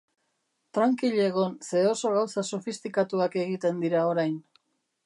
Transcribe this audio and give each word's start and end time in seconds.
Trankil 0.77 1.17
egon, 1.25 1.53
ze 1.67 1.83
oso 1.91 2.15
gauza 2.17 2.45
sofistikatuak 2.53 3.39
egiten 3.45 3.87
dira 3.87 4.07
orain. 4.15 4.39